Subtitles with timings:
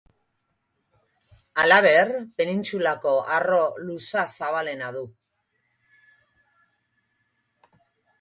[1.63, 3.59] Halaber, Penintsulako arro
[3.89, 5.03] luza-zabalena du.